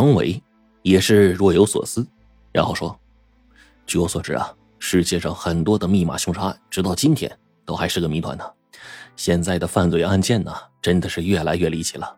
[0.00, 0.42] 唐伟
[0.80, 2.06] 也是若有所思，
[2.52, 2.98] 然后说
[3.86, 7.30] ：“据我所知啊，世界上很多的密码凶杀案，直到今天
[7.66, 8.44] 都还是个谜团呢。
[9.14, 12.16] 现在的犯罪案件呢，真的是越来越离奇了。”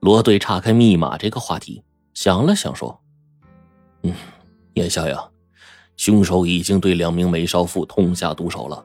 [0.00, 1.82] 罗队岔开密码这个话题，
[2.14, 2.98] 想了想说
[4.04, 4.14] ：“嗯，
[4.72, 5.22] 眼下呀，
[5.98, 8.82] 凶手已经对两名美少妇痛下毒手了。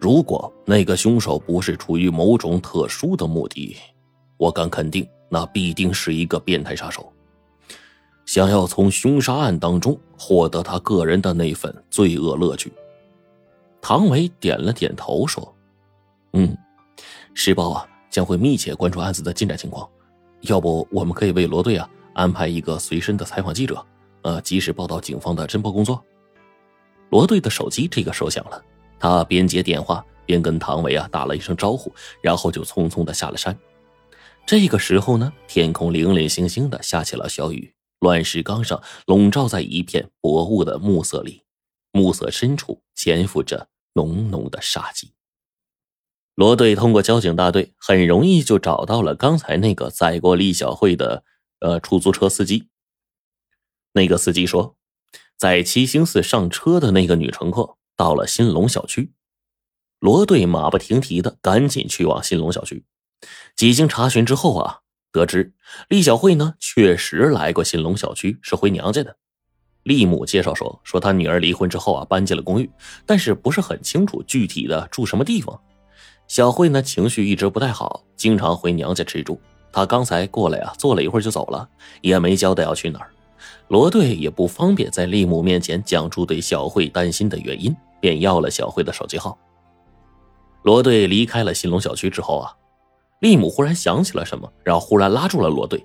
[0.00, 3.76] 如果那个凶手不是出于某种特殊的目的，
[4.38, 7.12] 我敢肯定，那必定是一个变态杀手，
[8.26, 12.72] 想要从凶杀案当中获得他个人的那份罪恶乐趣。”
[13.80, 15.54] 唐伟点了点头说
[16.32, 16.56] ：“嗯，
[17.34, 19.88] 时报啊将会密切关注案子的进展情况。”
[20.42, 23.82] 要不，我们可以为罗队啊安排一个随身的采访记者，
[24.22, 26.02] 呃，及时报道警方的侦破工作。
[27.10, 28.62] 罗队的手机这个时候响了，
[28.98, 33.56] 他边接电话边跟唐伟啊打了一声招呼，然后就匆匆的下了山。
[34.46, 37.72] 这个时候呢，天空零零星星的下起了小雨，
[38.04, 41.42] 乱石岗上笼罩在一片薄雾的暮色里，
[41.90, 45.14] 暮色深处潜伏着浓浓的杀机。
[46.34, 51.24] 罗队通过交警大队，很容易就找到了刚才那个载过李小慧的
[51.60, 52.68] 呃出租车司机。
[53.92, 54.76] 那个司机说，
[55.38, 59.14] 在七星寺上车的那个女乘客到了新龙小区。
[59.98, 62.84] 罗队马不停蹄的赶紧去往新龙小区。
[63.56, 64.80] 几经查询之后啊，
[65.14, 65.52] 得知
[65.90, 69.16] 李小慧呢确实来过新龙小区，是回娘家的。
[69.84, 72.68] 厉母介绍说，说他女儿离婚之后啊搬进了公寓，
[73.06, 75.56] 但是不是很清楚具体的住什么地方。
[76.26, 79.40] 小慧呢，情绪一直不太好，经常回娘家吃住。
[79.70, 81.68] 她刚才过来啊，坐了一会儿就走了，
[82.00, 83.08] 也没交代要去哪儿。
[83.68, 89.38] 罗队也不方便在利母面前讲出对小慧担心的原因，便要了小慧的手机号。
[90.62, 92.50] 罗队离开了新龙小区之后啊，
[93.24, 95.82] 利姆忽然想起了什么，然后忽然拉住了罗队，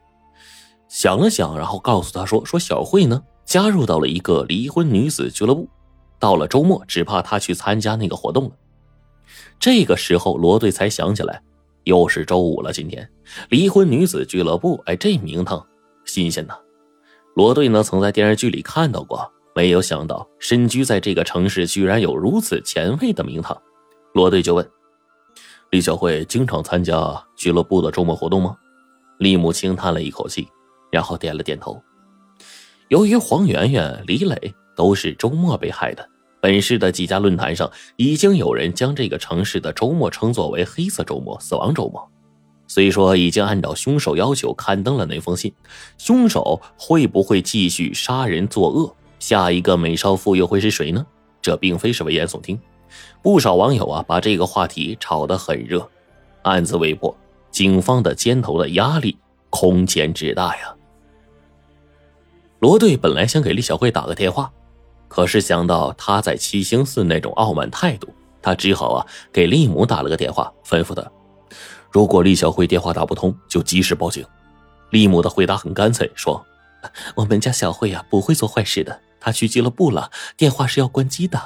[0.90, 5.66] 想了想，然后告诉他说：“说小慧呢，加入到了一个离婚女子俱乐部，
[6.20, 8.52] 到了周末，只怕她去参加那个活动了。”
[9.58, 11.42] 这个时候，罗队才想起来，
[11.86, 12.74] 又是周五了。
[12.74, 13.10] 今天
[13.48, 15.66] 离婚女子俱乐部，哎，这名堂
[16.04, 16.56] 新鲜呐！
[17.38, 23.58] 罗队呢，曾在电视剧里看到过，没有想到身居在这个城市，居然有如此前卫的名堂。
[24.14, 24.70] 罗队就问
[25.72, 28.56] ：“李小慧经常参加俱乐部的周末活动吗？”
[29.20, 30.48] 李母轻叹了一口气，
[30.92, 31.82] 然后点了点头。
[32.88, 36.10] 由于黄媛媛、李磊都是周末被害的。
[36.42, 42.10] 本市的几家论坛上，已经有人将这个城市的周末称作为“黑色周末”“死亡周末”。
[42.66, 45.54] 虽说已经按照凶手要求刊登了那封信，
[45.98, 48.96] 凶手会不会继续杀人作恶？
[49.20, 51.06] 下一个美少妇又会是谁呢？
[51.42, 52.58] 这并非是危言耸听。
[53.22, 55.90] 不少网友啊，把这个话题炒得很热。
[56.44, 57.16] 案子未破，
[57.52, 59.18] 警方的肩头的压力
[59.50, 60.74] 空前之大呀。
[62.60, 64.52] 罗队本来想给李小慧打个电话。
[65.08, 68.08] 可是想到她在七星寺那种傲慢态度，
[68.44, 71.04] 他只好啊给利姆打了个电话，吩咐他：
[71.92, 74.24] 如果李小慧电话打不通，就及时报警。
[74.92, 76.46] 利姆的回答很干脆，说
[77.16, 81.42] ：“我们家小慧呀不会做坏事的，她去俱乐部了，电话是要关机的。”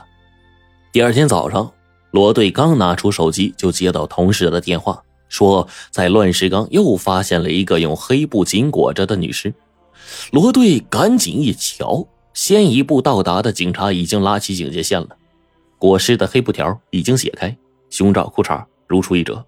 [0.93, 1.73] 第二天早上，
[2.11, 9.51] 罗队刚拿出手机，就接到同事的电话，说在乱石岗又发现了一个用黑布紧裹着的女尸。
[10.31, 12.07] 罗队赶紧一瞧。
[12.35, 15.09] 先一步到达的警察已经拉起警戒线了，
[15.77, 17.55] 裹尸的黑布条已经解开，
[17.91, 19.43] 胸罩、裤衩如出一辙。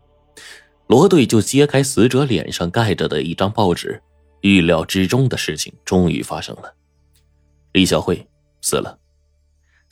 [0.86, 4.02] 罗队就揭开死者脸上盖着的一张报纸，
[4.42, 6.74] 预料之中的事情终于发生了，
[7.72, 8.28] 李小慧
[8.62, 8.98] 死了。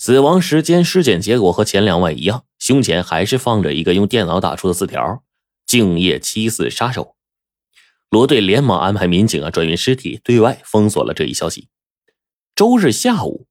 [0.05, 5.23] 死亡时间、尸检结果和前两万一样，胸前还是放着一个用电脑打出的字条
[5.65, 7.15] ：“敬业七四杀手。”
[8.11, 11.69] 罗队连忙安排民警啊转运尸体，对外封锁了这一消息。
[12.53, 13.47] 周日下午，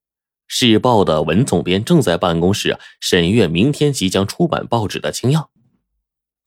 [0.47, 5.49] 市报的文总编正在办公室啊审阅明天即将出版报纸的清样。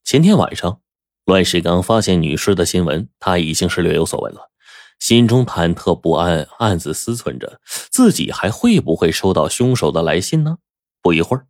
[0.04, 0.80] 前天晚上，
[1.24, 4.52] 乱世刚发现女尸的新闻，他已经是略有所闻了，
[4.98, 7.60] 心中忐忑不安，暗自思忖着
[7.90, 10.58] 自己还会不会收到凶手的来信呢？
[11.02, 11.46] 不一会儿，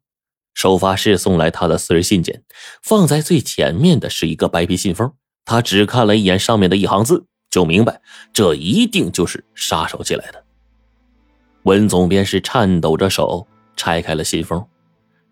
[0.52, 2.42] 收发室送来他的私人信件，
[2.82, 5.12] 放在最前面的是一个白皮信封。
[5.44, 8.02] 他只看了一眼上面的一行字，就明白
[8.32, 10.44] 这一定就是杀手寄来的。
[11.62, 13.46] 文总编是颤抖着手
[13.76, 14.66] 拆开了信封，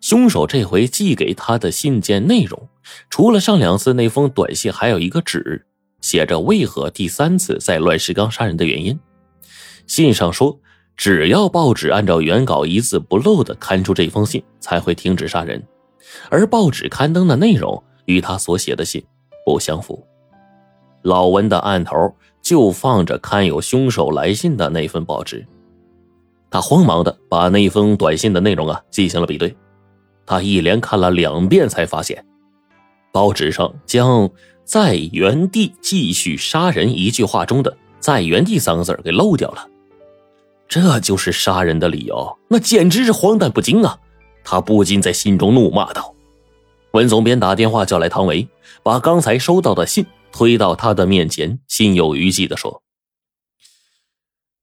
[0.01, 2.69] 凶手这回寄给他的信件内容，
[3.11, 5.67] 除了上两次那封短信，还有一个纸，
[6.05, 9.01] 写着为何第三次在乱石岗杀人的原因。
[9.87, 10.61] 信上说，
[10.99, 15.67] 只要报纸按照原稿一字不漏的刊出这封信，才会停止杀人，
[16.29, 19.03] 而报纸刊登的内容与他所写的信
[19.47, 20.07] 不相符。
[21.01, 25.47] 老文的案头就放着看有凶手来信的那份报纸。
[26.51, 29.57] 他慌忙的把那封短信的内容啊进行了比对，
[30.27, 32.23] 他一连看了两遍，才发现
[33.11, 34.29] 报纸上将
[34.65, 39.69] 在原地继续杀人一句话中的“在原地”三个字给漏掉了。
[40.67, 43.99] 这就是杀人的理由，那简直是荒诞不经啊！
[44.43, 46.15] 他不禁在心中怒骂道。
[46.93, 48.49] 文总便打电话叫来唐维，
[48.83, 52.83] 把刚才收到的信推到他的面前，心有余悸的说：“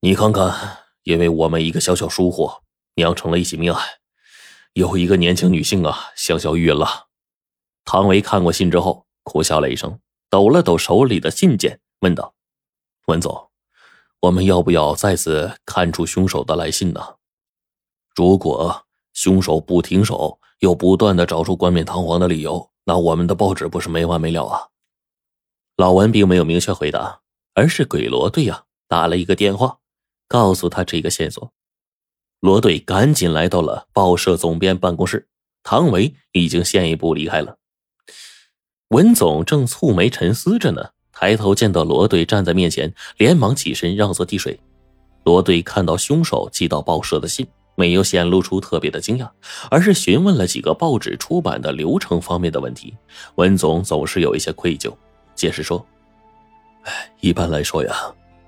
[0.01, 2.49] 你看看，因为我们一个小小疏忽，
[2.95, 3.81] 酿成了一起命案，
[4.73, 7.05] 有一个年轻女性啊，香消玉殒了。”
[7.85, 12.33] 唐维看过信之后，苦笑了一声，抖了抖手里的信件，问道
[13.07, 13.49] ：“文总。”
[14.21, 17.15] 我们要不要再次看出凶手的来信呢？
[18.15, 24.67] 如果凶手不停手，又不断的找出冠冕堂皇的理由，那我们的报纸不是没完没了啊？
[25.75, 27.21] 老文并没有明确回答，
[27.55, 29.79] 而是给罗队呀打了一个电话，
[30.27, 31.51] 告诉他这个线索。
[32.39, 35.27] 罗队赶紧来到了报社总编办公室，
[35.63, 37.57] 唐维已经先一步离开了。
[38.91, 40.85] 文总正蹙眉沉思着呢。
[41.13, 44.59] 抬头见到罗队站在面前，连忙起身让座递水。
[45.23, 49.29] 罗队看到凶手寄到报社的信，没有显露出特别的惊讶，
[49.69, 52.93] 而是询问了几个报纸出版的流程方面的问题。
[53.35, 54.91] 文总总是有一些愧疚，
[55.35, 55.85] 解释说
[56.83, 57.95] ：“哎，一般来说呀，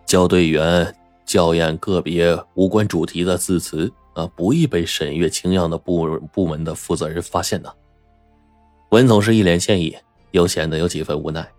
[0.08, 0.94] 校对员
[1.26, 7.74] 校验个别无关主题的字词啊，不易被审阅清样的部部门的负责人发现的。”
[8.90, 9.96] 文总是一脸歉意，
[10.34, 11.50] 又显得有几分无奈。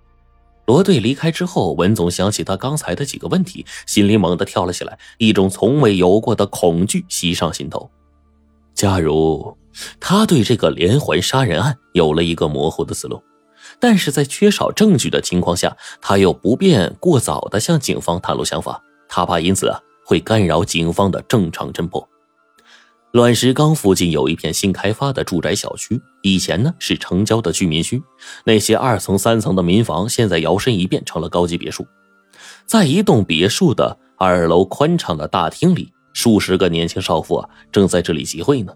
[0.67, 7.91] 罗队离开之后，文总想起他刚才的几个问题，心里猛地跳了起来，一种从未有过的恐惧袭上心头。
[8.75, 9.57] 假如
[10.01, 13.23] 他对这个连环杀人案有了一个模糊的思路，
[13.79, 22.09] 但是在缺少证据的情况下，他又不便过早的向警方袒露想法，他怕因此啊会干扰警方的正常侦破。
[23.15, 28.03] 卵石岗附近有一片新开发的住宅小区，以前呢是城郊的居民区，
[28.45, 31.87] 那些二层、三层的民房现在摇身一变成了高级别墅。
[32.67, 38.75] 在一栋别墅的二楼宽敞的大厅里，数十个年轻少妇啊正在这里集会呢。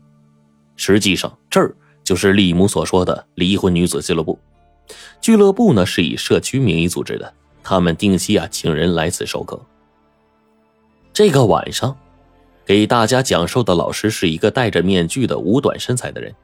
[0.77, 1.75] 实际上，这儿
[2.05, 4.39] 就是利姆所说的离婚女子俱乐部。
[5.21, 9.61] 俱乐部呢是以社区名义组织的，他们定期啊请人来此授课。
[11.13, 11.97] 这个晚上。
[12.69, 16.35] 给大家讲授的老师是一个戴着面具的五短身材的人，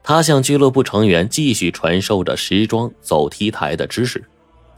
[0.00, 4.22] 他向俱乐部成员继续传授着时装走 T 台的知识。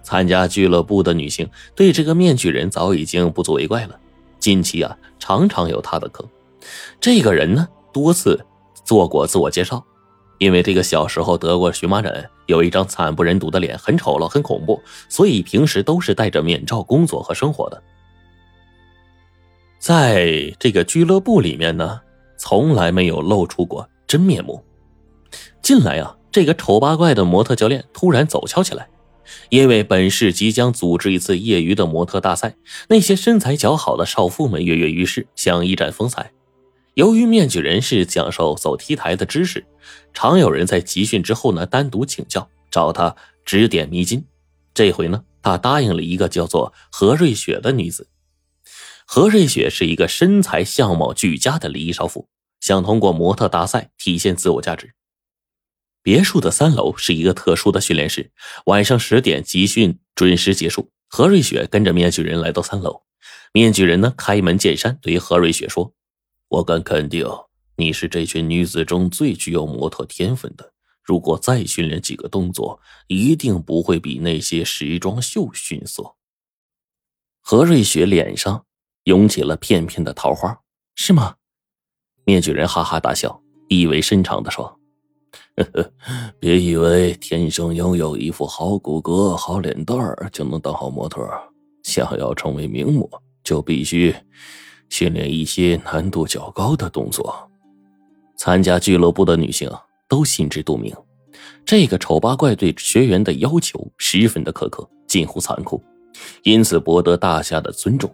[0.02, 3.94] 参加俱乐部的女性对这个面具人早已经不足为怪了，
[4.38, 6.26] 近期啊常常有他的课。
[6.98, 8.42] 这个人呢多次
[8.82, 9.84] 做过自我介绍，
[10.38, 17.82] 因为这个小时候得过荨麻疹，有一张惨不忍睹的脸，很丑陋，很恐怖，所以平时都是戴着面罩工作和生活的。
[19.84, 22.00] 在这个俱乐部里面呢，
[22.38, 24.64] 从来没有露出过真面目。
[25.60, 28.88] 近来啊，这个丑八怪的模特教练突然走俏起来，
[29.50, 32.56] 因为本市即将组织一次业余的模特大赛，
[32.88, 36.32] 那些身材较好的少妇们跃跃欲试，想一展风采。
[36.94, 39.66] 由于面具人是讲授走 T 台的知识，
[40.14, 43.14] 常有人在集训之后呢单独请教，找他
[43.44, 44.24] 指点迷津。
[44.72, 48.08] 这回呢，他答应了一个叫做何瑞雪的女子。
[49.06, 52.28] 何瑞雪是一个身材相貌俱佳的礼仪少妇，
[52.60, 54.94] 想通过模特大赛体现自我价值。
[56.02, 58.32] 别墅的三楼是一个特殊的训练室，
[58.66, 60.90] 晚上十点集训准时结束。
[61.08, 63.02] 何瑞雪跟着面具人来到三楼，
[63.52, 65.94] 面具人呢开门见山对何瑞雪说
[66.48, 67.26] ：“我敢肯定，
[67.76, 70.72] 你是这群女子中最具有模特天分的。
[71.02, 76.16] 如果再训练几个动作，一定不会比那些时装秀逊色。”
[77.40, 78.66] 何瑞雪脸上。
[79.04, 80.58] 涌起了片片的桃花，
[80.94, 81.34] 是吗？
[82.24, 84.64] 面具人哈哈大笑，意味深长的说
[85.56, 85.92] ：“呵呵，
[86.38, 91.22] 别以为天生拥有一副好骨骼、好脸蛋儿就能当好模特，
[91.82, 93.08] 想要成为名模，
[93.42, 94.14] 就必须
[94.88, 97.50] 训练一些难度较高的动作。”
[98.38, 99.70] 参加俱乐部的女性
[100.08, 100.94] 都心知肚明，
[101.66, 105.82] 这个丑八怪对学员的要求十分的苛刻，近乎残酷，
[106.42, 108.10] 因此博得大家的尊重。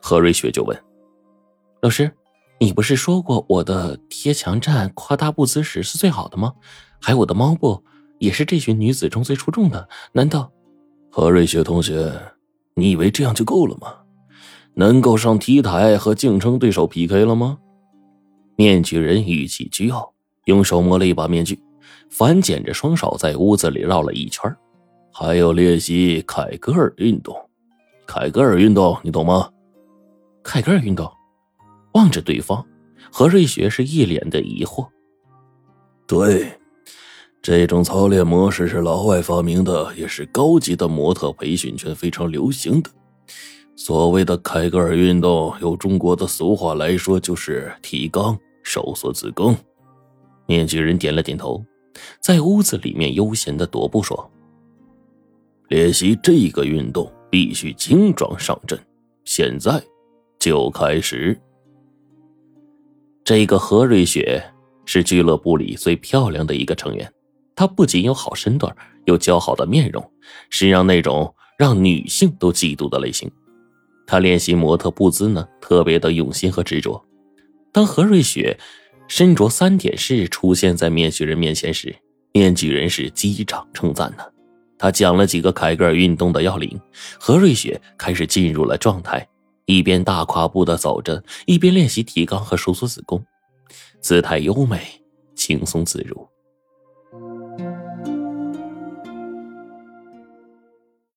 [0.00, 0.76] 何瑞雪就问
[1.82, 2.10] ：“老师，
[2.58, 6.52] 你不是说过我的贴墙站、跨大步姿势是最好的吗？
[7.00, 7.82] 还有我的猫步
[8.18, 9.88] 也是这群女子中最出众的？
[10.12, 10.50] 难道？”
[11.10, 12.12] 何瑞雪同学，
[12.74, 13.94] 你以为这样就够了吗？
[14.74, 17.58] 能够上 T 台和竞争对手 PK 了吗？
[18.56, 20.12] 面具人语气倨傲，
[20.44, 21.60] 用手摸了一把面具，
[22.08, 24.54] 反剪着双手在屋子里绕了一圈，
[25.12, 27.34] 还有练习凯格尔运动。
[28.06, 29.50] 凯格尔运动，你懂吗？
[30.42, 31.10] 凯格尔运动，
[31.92, 32.64] 望着对方，
[33.12, 34.86] 何瑞雪是一脸的疑惑。
[36.06, 36.58] 对，
[37.42, 42.90] 这种操练模式是老外发明的，也是高级的模特培训圈非常流行的。
[43.76, 49.56] 所谓的凯格尔运动，用中国的俗话来说，就是提肛、收缩子宫。
[50.46, 51.64] 面具人点了点头，
[52.20, 54.30] 在屋子里面悠闲的踱步说
[55.68, 58.78] ：“练习这个运动必须精壮上阵，
[59.24, 59.82] 现在
[60.40, 61.40] 就开始。”
[63.22, 64.42] 这个何瑞雪
[64.84, 67.12] 是俱乐部里最漂亮的一个成员，
[67.54, 70.10] 她不仅有好身段，有姣好的面容，
[70.48, 73.30] 是让那种让女性都嫉妒的类型。
[74.06, 77.00] 他练习模特步姿呢，特别的用心和执着。
[77.70, 78.58] 当何瑞雪
[79.06, 81.94] 身着三点式出现在面具人面前时，
[82.32, 84.24] 面具人是击掌称赞呢。
[84.76, 86.80] 他讲了几个凯格尔运动的要领，
[87.20, 89.24] 何瑞雪开始进入了状态，
[89.70, 93.24] 一边大跨步的走着，一边练习提肛和收缩子宫，
[94.00, 94.80] 姿态优美，
[95.36, 96.28] 轻松自如。